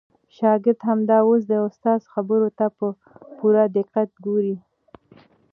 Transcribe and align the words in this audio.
شاګرد 0.35 0.79
همدا 0.89 1.17
اوس 1.27 1.41
د 1.47 1.53
استاد 1.67 2.01
خبرو 2.13 2.49
ته 2.57 2.65
په 2.77 2.85
پوره 3.37 3.63
دقت 3.77 4.09
ګوري. 4.25 4.55